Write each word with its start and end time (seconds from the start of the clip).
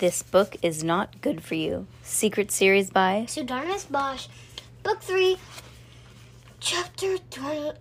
This 0.00 0.22
book 0.22 0.56
is 0.62 0.82
not 0.82 1.20
good 1.20 1.44
for 1.44 1.56
you. 1.56 1.86
Secret 2.02 2.50
series 2.50 2.88
by 2.88 3.26
Pseudonymous 3.28 3.84
Bosch, 3.84 4.28
Book 4.82 5.02
3, 5.02 5.36
Chapter 6.58 7.18
20, 7.18 7.72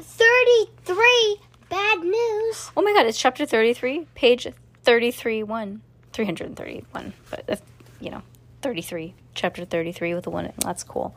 33, 0.00 1.36
Bad 1.68 1.98
News. 1.98 2.70
Oh 2.76 2.82
my 2.82 2.92
god, 2.92 3.06
it's 3.06 3.18
chapter 3.18 3.44
33, 3.44 4.06
page 4.14 4.46
33 4.84 5.42
1. 5.42 5.82
331, 6.12 7.12
but 7.28 7.44
uh, 7.50 7.56
you 8.00 8.10
know, 8.10 8.22
33. 8.62 9.14
Chapter 9.34 9.64
33 9.64 10.14
with 10.14 10.28
a 10.28 10.30
1. 10.30 10.52
That's 10.58 10.84
cool. 10.84 11.12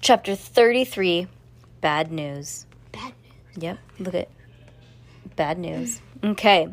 Chapter 0.00 0.36
33, 0.36 1.26
bad 1.80 2.12
news. 2.12 2.66
Bad 2.92 3.12
News. 3.56 3.56
Yep, 3.56 3.78
look 3.98 4.14
at 4.14 4.28
bad 5.34 5.58
news. 5.58 6.00
Okay. 6.22 6.68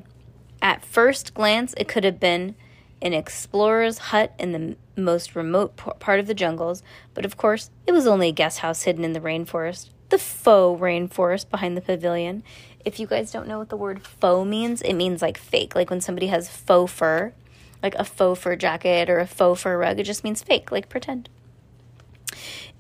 At 0.62 0.84
first 0.84 1.34
glance, 1.34 1.74
it 1.78 1.88
could 1.88 2.04
have 2.04 2.20
been 2.20 2.56
an 3.02 3.14
explorer's 3.14 3.98
hut 3.98 4.34
in 4.38 4.52
the 4.52 4.76
most 5.02 5.36
remote 5.36 5.78
part 5.78 6.20
of 6.20 6.28
the 6.28 6.34
jungles, 6.34 6.84
but 7.14 7.26
of 7.26 7.38
course, 7.38 7.70
it 7.88 7.94
was 7.94 8.06
only 8.06 8.30
a 8.30 8.34
guest 8.34 8.60
house 8.60 8.84
hidden 8.84 9.06
in 9.06 9.14
the 9.14 9.22
rainforest. 9.22 9.90
The 10.10 10.18
faux 10.18 10.82
rainforest 10.82 11.50
behind 11.50 11.78
the 11.78 11.82
pavilion. 11.82 12.44
If 12.84 13.00
you 13.00 13.08
guys 13.08 13.32
don't 13.32 13.48
know 13.48 13.60
what 13.60 13.70
the 13.70 13.78
word 13.78 14.02
faux 14.02 14.48
means, 14.48 14.82
it 14.82 14.94
means 14.94 15.22
like 15.22 15.38
fake. 15.38 15.76
Like 15.76 15.90
when 15.90 16.02
somebody 16.02 16.28
has 16.28 16.50
faux 16.50 16.92
fur, 16.92 17.34
like 17.82 17.96
a 17.96 18.04
faux 18.04 18.42
fur 18.42 18.56
jacket 18.56 19.10
or 19.10 19.20
a 19.20 19.28
faux 19.28 19.62
fur 19.62 19.78
rug, 19.78 20.00
it 20.00 20.04
just 20.04 20.24
means 20.24 20.42
fake, 20.42 20.72
like 20.72 20.90
pretend. 20.90 21.30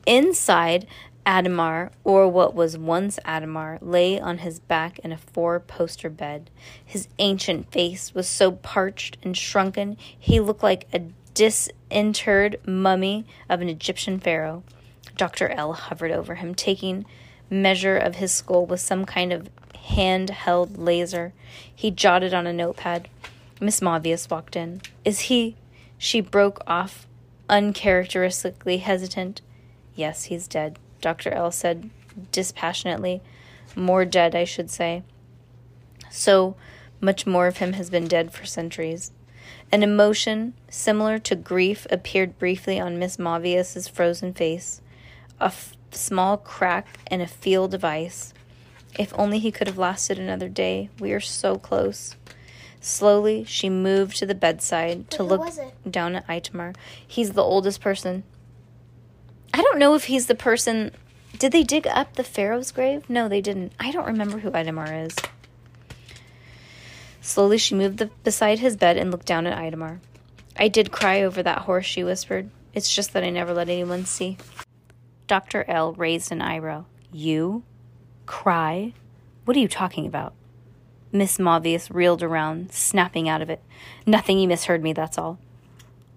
Inside, 0.06 0.88
Adamar, 1.30 1.92
or 2.04 2.28
what 2.28 2.56
was 2.56 2.76
once 2.76 3.20
Adamar, 3.24 3.78
lay 3.84 4.20
on 4.20 4.40
his 4.40 4.60
back 4.60 4.98
in 5.00 5.12
a 5.12 5.18
four 5.18 5.60
poster 5.60 6.10
bed. 6.10 6.50
His 6.84 7.08
ancient 7.20 7.72
face 7.72 8.16
was 8.16 8.28
so 8.28 8.54
parched 8.54 9.16
and 9.22 9.38
shrunken, 9.38 9.96
he 10.18 10.40
looked 10.40 10.64
like 10.64 10.88
a 10.92 11.04
disinterred 11.36 12.60
mummy 12.66 13.28
of 13.48 13.62
an 13.62 13.70
Egyptian 13.70 14.20
pharaoh. 14.20 14.64
Dr. 15.18 15.50
L 15.50 15.74
hovered 15.74 16.10
over 16.10 16.34
him, 16.34 16.56
taking 16.56 17.06
measure 17.48 17.96
of 17.96 18.16
his 18.16 18.32
skull 18.32 18.66
with 18.66 18.82
some 18.82 19.06
kind 19.06 19.32
of 19.32 19.52
hand-held 19.84 20.80
laser. 20.80 21.32
He 21.74 21.92
jotted 21.92 22.34
on 22.34 22.48
a 22.48 22.54
notepad. 22.54 23.08
Miss 23.62 23.82
Mavius 23.82 24.32
walked 24.32 24.56
in. 24.56 24.82
Is 25.06 25.20
he? 25.20 25.58
She 25.96 26.22
broke 26.22 26.60
off, 26.66 27.06
uncharacteristically 27.48 28.80
hesitant. 28.80 29.42
Yes, 29.94 30.24
he's 30.24 30.48
dead, 30.48 30.80
Dr. 31.02 31.31
L 31.31 31.52
said 31.52 31.89
dispassionately. 32.31 33.22
More 33.75 34.05
dead, 34.05 34.36
I 34.36 34.44
should 34.44 34.69
say. 34.69 35.03
So 36.09 36.55
much 37.02 37.25
more 37.25 37.47
of 37.47 37.58
him 37.58 37.73
has 37.73 37.89
been 37.89 38.08
dead 38.08 38.33
for 38.33 38.45
centuries. 38.45 39.11
An 39.72 39.83
emotion 39.83 40.53
similar 40.70 41.20
to 41.20 41.36
grief 41.36 41.86
appeared 41.89 42.39
briefly 42.39 42.80
on 42.80 42.99
Miss 42.99 43.17
Mavius's 43.17 43.88
frozen 43.88 44.33
face. 44.33 44.82
A 45.39 45.45
f- 45.45 45.73
small 45.92 46.38
crack 46.38 46.99
and 47.08 47.21
a 47.21 47.27
field 47.27 47.73
of 47.73 47.86
ice. 47.86 48.33
If 48.98 49.14
only 49.17 49.39
he 49.39 49.52
could 49.52 49.67
have 49.67 49.77
lasted 49.77 50.17
another 50.17 50.49
day. 50.49 50.89
We 50.99 51.14
are 51.14 51.20
so 51.20 51.58
close. 51.58 52.15
Slowly, 52.82 53.43
she 53.43 53.70
moved 53.70 54.17
to 54.17 54.26
the 54.26 54.36
bedside 54.36 55.09
to 55.11 55.23
look 55.23 55.48
down 55.89 56.15
at 56.15 56.27
Itamar. 56.27 56.76
He's 57.05 57.33
the 57.33 57.43
oldest 57.43 57.82
person. 57.82 58.23
I 59.54 59.61
don't 59.61 59.80
know 59.80 59.95
if 59.95 60.05
he's 60.05 60.27
the 60.27 60.36
person. 60.36 60.92
Did 61.37 61.52
they 61.52 61.64
dig 61.64 61.87
up 61.87 62.15
the 62.15 62.23
Pharaoh's 62.23 62.71
grave? 62.71 63.10
No, 63.10 63.27
they 63.27 63.42
didn't. 63.42 63.73
I 63.80 63.92
don't 63.92 64.08
remember 64.08 64.39
who 64.39 64.52
Itamar 64.52 65.05
is. 65.05 65.15
Slowly, 67.21 67.58
she 67.58 67.76
moved 67.76 67.98
the, 67.98 68.08
beside 68.23 68.59
his 68.59 68.77
bed 68.77 68.98
and 68.98 69.11
looked 69.11 69.26
down 69.26 69.48
at 69.48 69.58
Itamar. 69.58 69.99
I 70.58 70.67
did 70.67 70.92
cry 70.92 71.21
over 71.21 71.42
that 71.43 71.59
horse, 71.59 71.86
she 71.86 72.04
whispered. 72.04 72.49
It's 72.73 72.93
just 72.93 73.14
that 73.14 73.23
I 73.23 73.30
never 73.30 73.54
let 73.54 73.70
anyone 73.70 74.05
see. 74.05 74.38
Dr. 75.27 75.64
L 75.67 75.93
raised 75.93 76.32
an 76.32 76.42
eyebrow. 76.42 76.86
You? 77.11 77.64
Cry? 78.26 78.93
What 79.45 79.55
are 79.58 79.59
you 79.59 79.67
talking 79.67 80.05
about? 80.05 80.33
Miss 81.11 81.38
Mavius 81.38 81.93
reeled 81.93 82.21
around, 82.21 82.71
snapping 82.71 83.27
out 83.27 83.42
of 83.42 83.49
it. 83.49 83.61
Nothing, 84.05 84.39
you 84.39 84.48
misheard 84.48 84.83
me, 84.83 84.93
that's 84.93 85.17
all. 85.17 85.39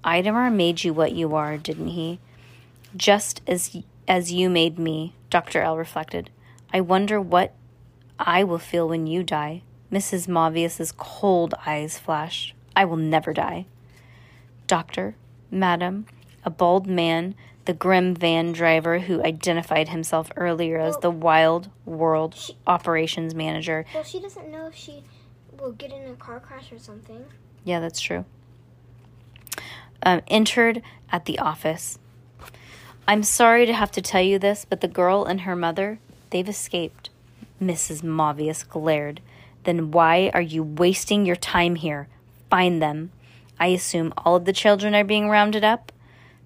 Idamar 0.05 0.53
made 0.53 0.85
you 0.85 0.93
what 0.93 1.13
you 1.13 1.35
are, 1.35 1.57
didn't 1.57 1.89
he? 1.89 2.19
Just 2.97 3.41
as 3.47 3.77
as 4.07 4.33
you 4.33 4.51
made 4.51 4.79
me, 4.79 5.15
Dr. 5.31 5.63
L 5.63 5.77
reflected. 5.77 6.31
I 6.73 6.81
wonder 6.81 7.21
what 7.21 7.55
I 8.19 8.45
will 8.45 8.59
feel 8.59 8.89
when 8.89 9.07
you 9.07 9.23
die. 9.23 9.63
Mrs. 9.91 10.27
Mavius's 10.27 10.93
cold 10.97 11.55
eyes 11.67 11.99
flashed. 11.99 12.55
I 12.75 12.85
will 12.85 12.97
never 12.97 13.33
die. 13.33 13.67
Doctor, 14.67 15.15
madam, 15.51 16.07
a 16.45 16.51
bald 16.51 16.87
man, 16.87 17.35
the 17.67 17.75
grim 17.75 18.15
van 18.15 18.53
driver 18.53 19.01
who 19.01 19.23
identified 19.23 19.91
himself 19.91 20.33
earlier 20.37 20.79
as 20.79 20.97
the 20.99 21.11
Wild 21.11 21.69
World 21.85 22.55
operations 22.67 23.35
manager. 23.35 23.85
Well, 23.95 24.03
she 24.03 24.21
doesn't 24.21 24.51
know 24.51 24.67
if 24.67 24.75
she 24.75 25.05
will 25.61 25.73
get 25.73 25.93
in 25.93 26.11
a 26.11 26.15
car 26.15 26.41
crash 26.41 26.73
or 26.73 26.79
something. 26.79 27.25
Yeah, 27.65 27.81
that's 27.81 28.01
true. 28.01 28.25
Um, 30.03 30.23
entered 30.27 30.83
at 31.11 31.27
the 31.27 31.39
office. 31.39 31.99
I'm 33.07 33.25
sorry 33.25 33.67
to 33.67 33.73
have 33.73 33.91
to 33.93 34.03
tell 34.03 34.23
you 34.23 34.39
this, 34.39 34.65
but 34.65 34.81
the 34.81 34.89
girl 34.89 35.25
and 35.25 35.41
her 35.41 35.57
mother, 35.57 35.99
they've 36.31 36.49
escaped. 36.49 37.11
Mrs. 37.61 38.03
Mavius 38.03 38.69
glared. 38.69 39.21
Then 39.65 39.91
why 39.91 40.31
are 40.35 40.41
you 40.41 40.63
wasting 40.63 41.27
your 41.27 41.37
time 41.37 41.75
here? 41.75 42.09
Find 42.49 42.81
them. 42.81 43.11
I 43.59 43.69
assume 43.69 44.13
all 44.17 44.37
of 44.37 44.45
the 44.45 44.53
children 44.53 44.95
are 44.95 45.05
being 45.05 45.29
rounded 45.29 45.65
up? 45.65 45.91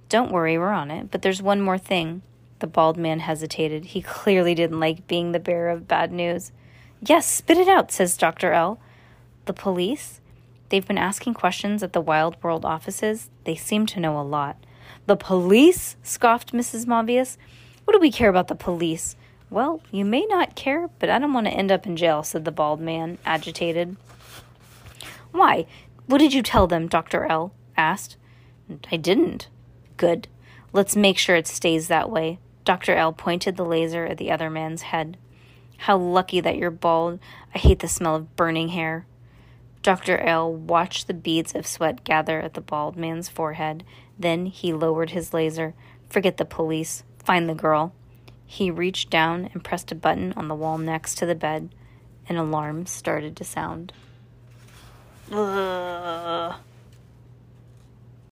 Don't 0.08 0.32
worry, 0.32 0.56
we're 0.56 0.70
on 0.70 0.90
it. 0.90 1.10
But 1.10 1.22
there's 1.22 1.42
one 1.42 1.60
more 1.60 1.78
thing. 1.78 2.22
The 2.60 2.66
bald 2.66 2.96
man 2.96 3.20
hesitated. 3.20 3.86
He 3.86 4.00
clearly 4.00 4.54
didn't 4.54 4.80
like 4.80 5.06
being 5.06 5.32
the 5.32 5.40
bearer 5.40 5.70
of 5.70 5.88
bad 5.88 6.10
news. 6.10 6.52
Yes, 7.02 7.26
spit 7.26 7.58
it 7.58 7.68
out, 7.68 7.92
says 7.92 8.16
Dr. 8.16 8.52
L. 8.52 8.80
The 9.44 9.52
police? 9.52 10.20
They've 10.70 10.86
been 10.86 10.98
asking 10.98 11.34
questions 11.34 11.82
at 11.82 11.92
the 11.92 12.00
Wild 12.00 12.42
World 12.42 12.64
offices. 12.64 13.28
They 13.44 13.54
seem 13.54 13.84
to 13.86 14.00
know 14.00 14.18
a 14.18 14.22
lot. 14.22 14.56
The 15.06 15.16
police? 15.16 15.96
scoffed 16.02 16.52
Mrs. 16.52 16.86
Mavius. 16.86 17.36
What 17.84 17.92
do 17.92 18.00
we 18.00 18.10
care 18.10 18.28
about 18.28 18.48
the 18.48 18.54
police? 18.54 19.16
Well, 19.48 19.80
you 19.92 20.04
may 20.04 20.26
not 20.26 20.56
care, 20.56 20.88
but 20.98 21.08
I 21.08 21.18
don't 21.18 21.32
want 21.32 21.46
to 21.46 21.52
end 21.52 21.70
up 21.70 21.86
in 21.86 21.96
jail, 21.96 22.22
said 22.22 22.44
the 22.44 22.50
bald 22.50 22.80
man, 22.80 23.18
agitated. 23.24 23.96
Why? 25.30 25.66
What 26.06 26.18
did 26.18 26.34
you 26.34 26.42
tell 26.42 26.66
them? 26.66 26.88
Dr. 26.88 27.26
L 27.26 27.52
asked. 27.76 28.16
I 28.90 28.96
didn't. 28.96 29.48
Good. 29.96 30.28
Let's 30.72 30.96
make 30.96 31.18
sure 31.18 31.36
it 31.36 31.46
stays 31.46 31.88
that 31.88 32.10
way. 32.10 32.38
Dr. 32.64 32.94
L 32.94 33.12
pointed 33.12 33.56
the 33.56 33.64
laser 33.64 34.04
at 34.04 34.18
the 34.18 34.30
other 34.30 34.50
man's 34.50 34.82
head. 34.82 35.16
How 35.78 35.96
lucky 35.96 36.40
that 36.40 36.56
you're 36.56 36.70
bald. 36.70 37.20
I 37.54 37.58
hate 37.58 37.78
the 37.78 37.88
smell 37.88 38.16
of 38.16 38.34
burning 38.34 38.70
hair. 38.70 39.06
Dr. 39.86 40.18
L 40.18 40.52
watched 40.52 41.06
the 41.06 41.14
beads 41.14 41.54
of 41.54 41.64
sweat 41.64 42.02
gather 42.02 42.40
at 42.40 42.54
the 42.54 42.60
bald 42.60 42.96
man's 42.96 43.28
forehead. 43.28 43.84
Then 44.18 44.46
he 44.46 44.72
lowered 44.72 45.10
his 45.10 45.32
laser. 45.32 45.74
Forget 46.10 46.38
the 46.38 46.44
police. 46.44 47.04
Find 47.22 47.48
the 47.48 47.54
girl. 47.54 47.94
He 48.44 48.68
reached 48.68 49.10
down 49.10 49.48
and 49.54 49.62
pressed 49.62 49.92
a 49.92 49.94
button 49.94 50.32
on 50.32 50.48
the 50.48 50.56
wall 50.56 50.76
next 50.76 51.14
to 51.18 51.26
the 51.26 51.36
bed. 51.36 51.72
An 52.28 52.34
alarm 52.34 52.86
started 52.86 53.36
to 53.36 53.44
sound. 53.44 53.92
Ugh. 55.30 56.56